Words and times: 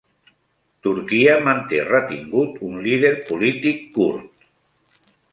Turquia 0.85 1.33
manté 1.47 1.81
retingut 1.89 2.57
un 2.69 2.79
líder 2.85 3.11
polític 3.27 3.83
kurd 3.99 4.49